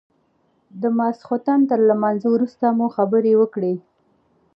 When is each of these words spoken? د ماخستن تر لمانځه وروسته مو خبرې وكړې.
د 0.81 0.83
ماخستن 0.97 1.59
تر 1.69 1.79
لمانځه 1.89 2.27
وروسته 2.31 2.65
مو 2.77 2.87
خبرې 2.95 3.33
وكړې. 3.37 3.73